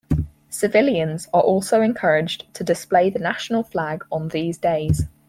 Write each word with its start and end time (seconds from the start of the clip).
Civilians 0.49 1.27
are 1.31 1.43
also 1.43 1.81
encouraged 1.83 2.51
to 2.55 2.63
display 2.63 3.11
the 3.11 3.19
national 3.19 3.61
flag 3.61 4.03
on 4.11 4.29
these 4.29 4.57
days. 4.57 5.03